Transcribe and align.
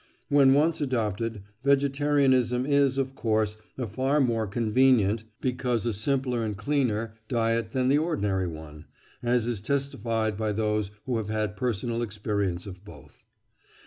When 0.29 0.55
once 0.55 0.81
adopted, 0.81 1.43
vegetarianism 1.63 2.65
is, 2.65 2.97
of 2.97 3.13
course, 3.13 3.57
a 3.77 3.85
far 3.85 4.19
more 4.19 4.47
convenient, 4.47 5.25
because 5.41 5.85
a 5.85 5.93
simpler 5.93 6.43
and 6.43 6.57
cleaner 6.57 7.13
diet 7.27 7.71
than 7.71 7.87
the 7.87 7.99
ordinary 7.99 8.47
one, 8.47 8.85
as 9.21 9.45
is 9.45 9.61
testified 9.61 10.37
by 10.37 10.53
those 10.53 10.89
who 11.05 11.17
have 11.17 11.29
had 11.29 11.55
personal 11.55 12.01
experience 12.01 12.65
of 12.65 12.83
both. 12.83 13.21